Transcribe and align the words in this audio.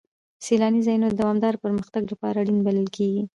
سیلاني 0.45 0.81
ځایونه 0.87 1.07
د 1.09 1.13
دوامداره 1.21 1.61
پرمختګ 1.65 2.01
لپاره 2.11 2.37
اړین 2.41 2.59
بلل 2.65 2.87
کېږي. 2.95 3.23